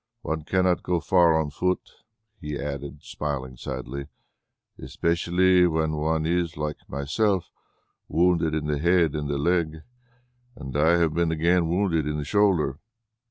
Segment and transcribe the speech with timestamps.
[0.23, 1.97] One cannot go far on foot!"
[2.39, 4.07] he added, smiling sadly,
[4.79, 7.51] "especially when one is, like myself,
[8.07, 9.83] wounded in the head and the leg.
[10.55, 12.79] And I have been again wounded in the shoulder."